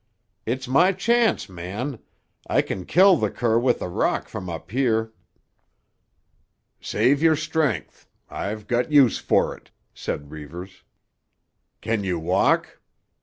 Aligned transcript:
"It's 0.47 0.67
my 0.67 0.93
chance, 0.93 1.47
man. 1.47 1.99
I 2.47 2.63
can 2.63 2.87
kill 2.87 3.17
the 3.17 3.29
cur 3.29 3.59
with 3.59 3.83
a 3.83 3.87
rock 3.87 4.27
from 4.29 4.49
up 4.49 4.71
here." 4.71 5.13
"Save 6.79 7.21
your 7.21 7.35
strength; 7.35 8.07
I've 8.27 8.65
got 8.65 8.91
use 8.91 9.19
for 9.19 9.55
it," 9.55 9.69
said 9.93 10.31
Reivers. 10.31 10.81
"Can 11.81 12.03
you 12.03 12.17
walk? 12.17 12.79